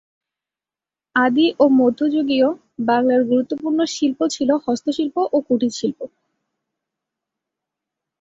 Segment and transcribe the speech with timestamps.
[1.15, 2.47] আদি ও মধ্যযুগীয়
[2.87, 5.99] বাংলার গুরুত্বপূর্ণ শিল্প ছিল হস্তশিল্প ও কুটির শিল্প।